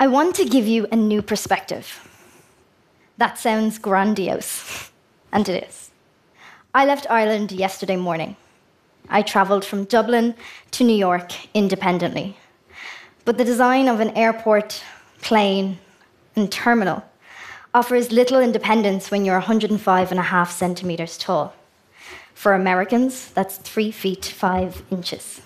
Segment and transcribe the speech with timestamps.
[0.00, 2.08] I want to give you a new perspective.
[3.16, 4.92] That sounds grandiose,
[5.32, 5.90] and it is.
[6.72, 8.36] I left Ireland yesterday morning.
[9.08, 10.36] I travelled from Dublin
[10.70, 12.36] to New York independently.
[13.24, 14.84] But the design of an airport,
[15.20, 15.78] plane,
[16.36, 17.02] and terminal
[17.74, 21.54] offers little independence when you're 105 and a half centimetres tall.
[22.34, 25.40] For Americans, that's three feet five inches.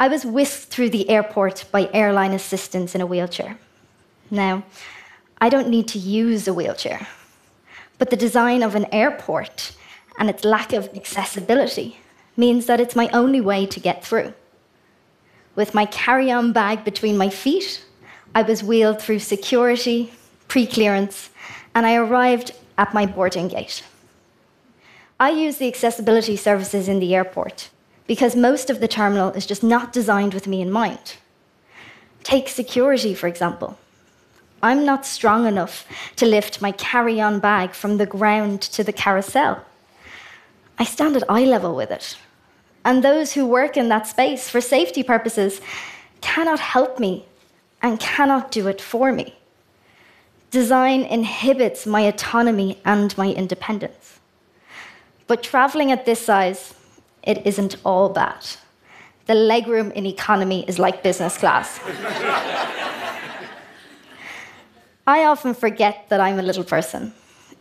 [0.00, 3.58] I was whisked through the airport by airline assistants in a wheelchair.
[4.30, 4.62] Now,
[5.42, 7.06] I don't need to use a wheelchair,
[7.98, 9.76] but the design of an airport
[10.18, 12.00] and its lack of accessibility
[12.34, 14.32] means that it's my only way to get through.
[15.54, 17.84] With my carry on bag between my feet,
[18.34, 20.14] I was wheeled through security,
[20.48, 21.28] pre clearance,
[21.74, 23.84] and I arrived at my boarding gate.
[25.18, 27.68] I use the accessibility services in the airport
[28.10, 31.14] because most of the terminal is just not designed with me in mind.
[32.24, 33.78] Take security, for example.
[34.64, 38.92] I'm not strong enough to lift my carry on bag from the ground to the
[38.92, 39.64] carousel.
[40.76, 42.16] I stand at eye level with it.
[42.84, 45.60] And those who work in that space for safety purposes
[46.20, 47.26] cannot help me
[47.80, 49.36] and cannot do it for me.
[50.50, 54.18] Design inhibits my autonomy and my independence.
[55.28, 56.74] But traveling at this size,
[57.22, 58.46] it isn't all bad.
[59.26, 61.78] The legroom in economy is like business class.
[65.06, 67.12] I often forget that I'm a little person.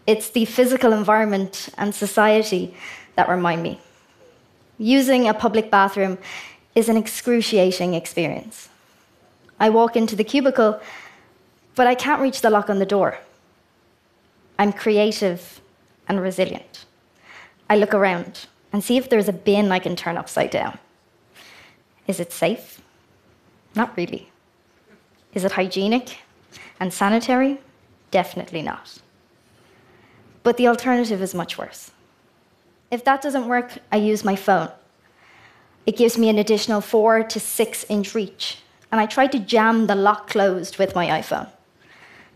[0.07, 2.73] It's the physical environment and society
[3.15, 3.79] that remind me.
[4.77, 6.17] Using a public bathroom
[6.75, 8.69] is an excruciating experience.
[9.59, 10.79] I walk into the cubicle,
[11.75, 13.19] but I can't reach the lock on the door.
[14.57, 15.61] I'm creative
[16.07, 16.85] and resilient.
[17.69, 20.77] I look around and see if there's a bin I can turn upside down.
[22.07, 22.81] Is it safe?
[23.75, 24.31] Not really.
[25.33, 26.17] Is it hygienic
[26.79, 27.59] and sanitary?
[28.11, 28.99] Definitely not.
[30.43, 31.91] But the alternative is much worse.
[32.89, 34.71] If that doesn't work, I use my phone.
[35.85, 38.59] It gives me an additional four to six inch reach,
[38.91, 41.49] and I try to jam the lock closed with my iPhone.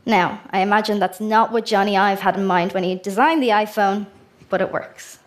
[0.05, 3.49] Now, I imagine that's not what Jony Ive had in mind when he designed the
[3.49, 4.05] iPhone,
[4.49, 5.19] but it works.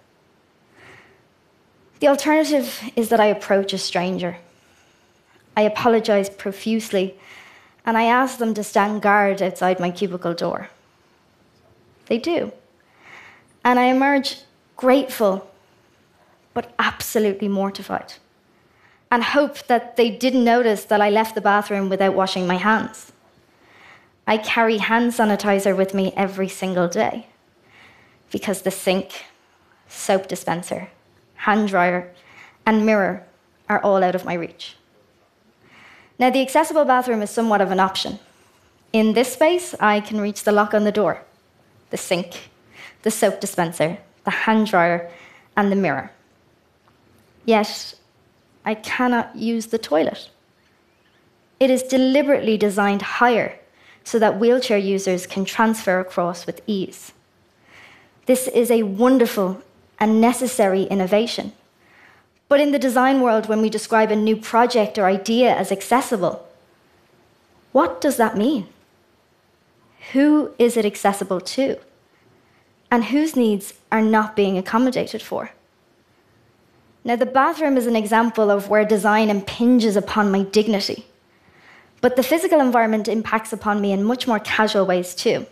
[2.01, 4.37] The alternative is that I approach a stranger.
[5.57, 7.19] I apologize profusely
[7.87, 10.69] and I ask them to stand guard outside my cubicle door.
[12.07, 12.53] They do.
[13.65, 14.41] And I emerge
[14.77, 15.49] grateful,
[16.53, 18.15] but absolutely mortified,
[19.11, 23.13] and hope that they didn't notice that I left the bathroom without washing my hands.
[24.27, 27.29] I carry hand sanitizer with me every single day
[28.31, 29.25] because the sink,
[29.89, 30.89] soap dispenser,
[31.37, 32.13] hand dryer,
[32.65, 33.25] and mirror
[33.69, 34.77] are all out of my reach.
[36.19, 38.19] Now, the accessible bathroom is somewhat of an option.
[38.93, 41.23] In this space, I can reach the lock on the door,
[41.91, 42.51] the sink,
[43.03, 45.11] the soap dispenser, the hand dryer,
[45.57, 46.11] and the mirror.
[47.45, 47.95] Yet,
[48.65, 50.31] I cannot use the toilet.
[51.61, 53.59] It is deliberately designed higher
[54.05, 57.13] so that wheelchair users can transfer across with ease.
[58.27, 59.63] This is a wonderful
[59.99, 61.53] and necessary innovation.
[62.49, 66.47] But in the design world, when we describe a new project or idea as accessible,
[67.73, 68.69] what does that mean?
[70.13, 71.79] Who is it accessible to?
[72.91, 75.51] And whose needs are not being accommodated for?
[77.05, 81.07] Now, the bathroom is an example of where design impinges upon my dignity.
[82.01, 85.47] But the physical environment impacts upon me in much more casual ways too.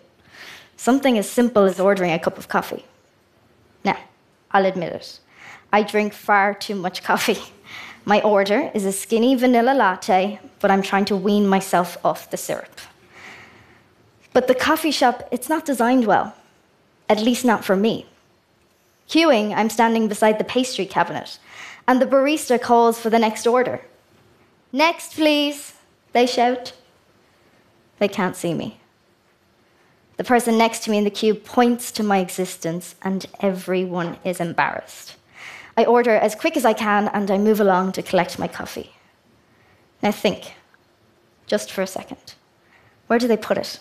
[0.76, 2.84] Something as simple as ordering a cup of coffee.
[3.84, 3.99] Now,
[4.54, 5.19] I'll admit it.
[5.72, 7.42] I drink far too much coffee.
[8.06, 12.37] My order is a skinny vanilla latte, but I'm trying to wean myself off the
[12.37, 12.81] syrup.
[14.32, 16.34] But the coffee shop, it's not designed well,
[17.09, 18.06] at least not for me.
[19.09, 21.38] Queuing, I'm standing beside the pastry cabinet,
[21.88, 23.81] and the barista calls for the next order.
[24.73, 25.75] Next, please,
[26.12, 26.73] they shout.
[27.99, 28.81] They can't see me.
[30.16, 34.40] The person next to me in the queue points to my existence, and everyone is
[34.40, 35.16] embarrassed.
[35.76, 38.93] I order as quick as I can, and I move along to collect my coffee.
[40.02, 40.55] Now think,
[41.46, 42.34] just for a second.
[43.08, 43.81] Where do they put it?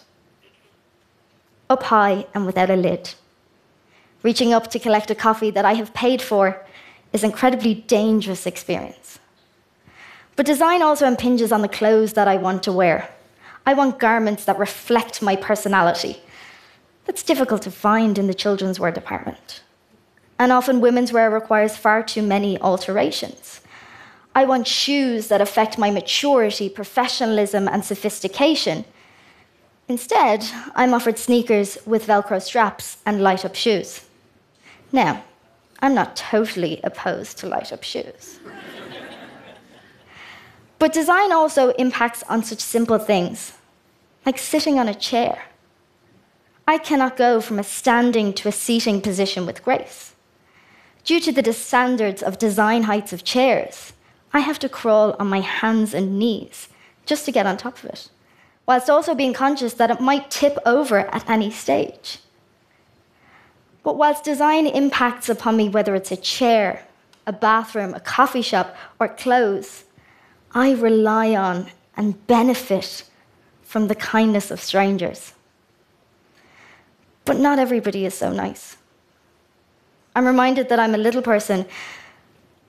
[1.69, 3.13] Up high and without a lid.
[4.24, 6.65] Reaching up to collect a coffee that I have paid for
[7.12, 9.19] is an incredibly dangerous experience.
[10.36, 13.09] But design also impinges on the clothes that I want to wear.
[13.65, 16.21] I want garments that reflect my personality.
[17.06, 19.62] That's difficult to find in the children's wear department.
[20.38, 23.62] And often women's wear requires far too many alterations.
[24.36, 28.83] I want shoes that affect my maturity, professionalism, and sophistication.
[29.88, 30.44] Instead,
[30.75, 34.06] I'm offered sneakers with Velcro straps and light up shoes.
[34.92, 35.24] Now,
[35.81, 38.39] I'm not totally opposed to light up shoes.
[40.83, 43.53] But design also impacts on such simple things,
[44.25, 45.44] like sitting on a chair.
[46.68, 50.13] I cannot go from a standing to a seating position with grace.
[51.06, 53.94] Due to the standards of design heights of chairs,
[54.33, 56.68] I have to crawl on my hands and knees
[57.06, 58.09] just to get on top of it,
[58.65, 62.19] whilst also being conscious that it might tip over at any stage.
[63.83, 66.86] But whilst design impacts upon me, whether it's a chair,
[67.25, 69.86] a bathroom, a coffee shop, or clothes,
[70.53, 71.67] I rely on
[71.97, 73.03] and benefit
[73.63, 75.33] from the kindness of strangers.
[77.25, 78.77] But not everybody is so nice.
[80.15, 81.65] I'm reminded that I'm a little person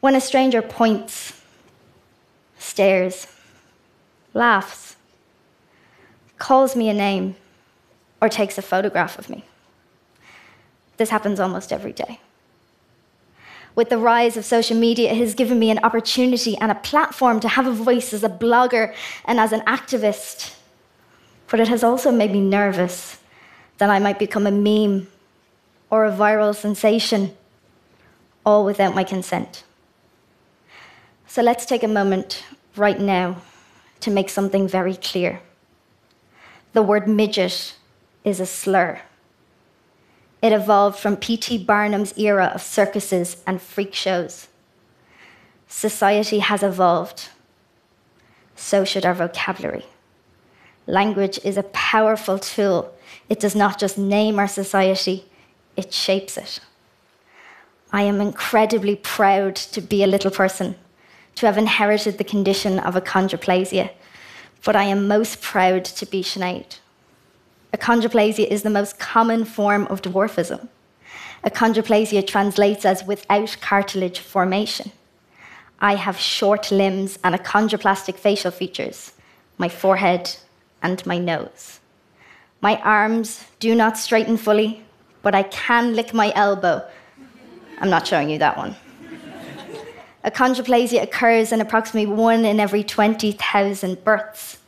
[0.00, 1.40] when a stranger points,
[2.58, 3.26] stares,
[4.32, 4.96] laughs,
[6.38, 7.36] calls me a name,
[8.20, 9.44] or takes a photograph of me.
[10.96, 12.20] This happens almost every day.
[13.74, 17.40] With the rise of social media, it has given me an opportunity and a platform
[17.40, 18.94] to have a voice as a blogger
[19.24, 20.54] and as an activist.
[21.48, 23.18] But it has also made me nervous
[23.78, 25.08] that I might become a meme
[25.90, 27.36] or a viral sensation,
[28.46, 29.64] all without my consent.
[31.26, 32.44] So let's take a moment
[32.76, 33.38] right now
[34.00, 35.40] to make something very clear.
[36.74, 37.74] The word midget
[38.22, 39.00] is a slur.
[40.44, 41.64] It evolved from P.T.
[41.64, 44.48] Barnum's era of circuses and freak shows.
[45.68, 47.30] Society has evolved.
[48.54, 49.86] So should our vocabulary.
[50.86, 52.94] Language is a powerful tool.
[53.30, 55.24] It does not just name our society,
[55.78, 56.60] it shapes it.
[57.90, 60.74] I am incredibly proud to be a little person,
[61.36, 63.92] to have inherited the condition of achondroplasia,
[64.62, 66.80] but I am most proud to be Sinead.
[67.74, 70.68] Achondroplasia is the most common form of dwarfism.
[71.44, 74.92] Achondroplasia translates as without cartilage formation.
[75.80, 79.12] I have short limbs and achondroplastic facial features,
[79.58, 80.36] my forehead
[80.82, 81.80] and my nose.
[82.60, 84.84] My arms do not straighten fully,
[85.22, 86.80] but I can lick my elbow.
[87.80, 88.76] I'm not showing you that one.
[90.24, 94.58] Achondroplasia occurs in approximately one in every 20,000 births.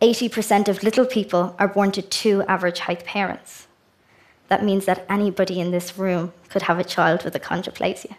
[0.00, 3.66] 80% of little people are born to two average height parents.
[4.48, 8.16] That means that anybody in this room could have a child with achondroplasia.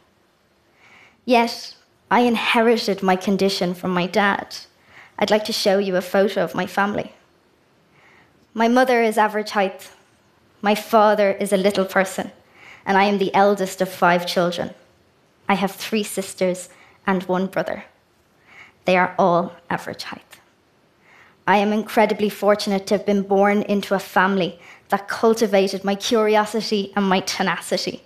[1.26, 1.76] Yet,
[2.12, 4.58] I inherited my condition from my dad.
[5.18, 7.14] I'd like to show you a photo of my family.
[8.54, 9.92] My mother is average height.
[10.62, 12.32] My father is a little person,
[12.86, 14.74] and I am the eldest of five children.
[15.48, 16.70] I have three sisters
[17.08, 17.86] and one brother.
[18.86, 20.29] They are all average height.
[21.50, 24.60] I am incredibly fortunate to have been born into a family
[24.90, 28.04] that cultivated my curiosity and my tenacity,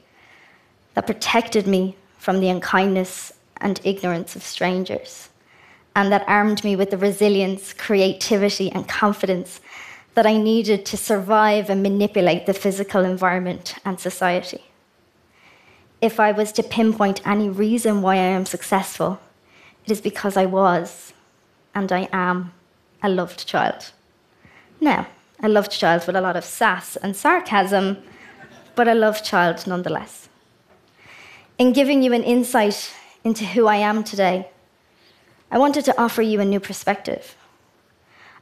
[0.93, 5.27] that protected me from the unkindness and ignorance of strangers,
[5.93, 9.59] and that armed me with the resilience, creativity, and confidence
[10.13, 14.63] that I needed to survive and manipulate the physical environment and society.
[15.99, 19.19] If I was to pinpoint any reason why I am successful,
[19.83, 21.11] it is because I was,
[21.75, 22.53] and I am,
[23.03, 23.91] a loved child.
[24.79, 25.07] Now,
[25.41, 27.97] a loved child with a lot of sass and sarcasm,
[28.75, 30.29] but a loved child nonetheless.
[31.59, 32.93] In giving you an insight
[33.23, 34.47] into who I am today,
[35.51, 37.35] I wanted to offer you a new perspective.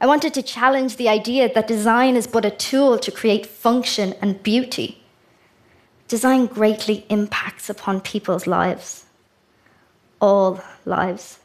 [0.00, 4.14] I wanted to challenge the idea that design is but a tool to create function
[4.22, 5.02] and beauty.
[6.08, 9.04] Design greatly impacts upon people's lives,
[10.20, 11.38] all lives.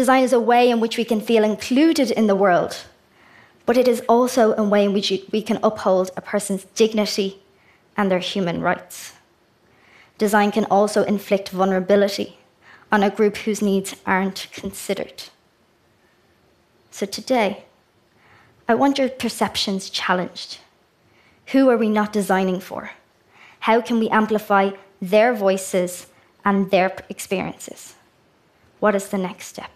[0.00, 2.86] Design is a way in which we can feel included in the world,
[3.66, 7.42] but it is also a way in which we can uphold a person's dignity
[7.98, 9.12] and their human rights.
[10.16, 12.38] Design can also inflict vulnerability
[12.90, 15.24] on a group whose needs aren't considered.
[16.90, 17.64] So today,
[18.66, 20.60] I want your perceptions challenged.
[21.48, 22.92] Who are we not designing for?
[23.68, 24.70] How can we amplify
[25.02, 26.06] their voices
[26.42, 27.96] and their experiences?
[28.78, 29.70] What is the next step?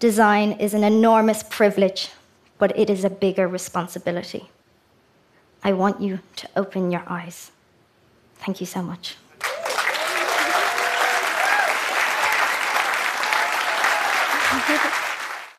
[0.00, 2.08] Design is an enormous privilege,
[2.56, 4.48] but it is a bigger responsibility.
[5.62, 7.50] I want you to open your eyes.
[8.36, 9.16] Thank you so much.